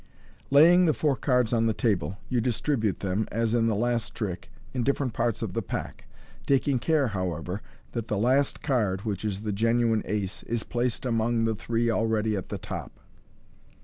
[0.49, 4.49] Laying the four cards on the table, you distribute them, as in the last trick,
[4.73, 6.05] in different parts of the pack;
[6.47, 11.45] taking care, however, that the last card (which is the genuine ace), is placed among
[11.45, 12.99] the three already at the top.